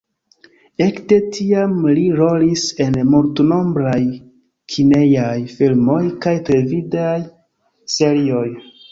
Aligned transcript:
Ekde 0.83 1.17
tiam 1.33 1.73
li 1.97 2.05
rolis 2.19 2.63
en 2.85 2.95
multnombraj 3.09 3.99
kinejaj 4.75 5.35
filmoj 5.59 5.99
kaj 6.27 6.33
televidaj 6.49 7.13
serioj. 7.97 8.47